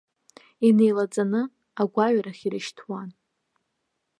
Инеилаҵаны, 0.67 1.41
агәаҩарахь 1.81 2.43
ирышьҭуан. 2.45 3.09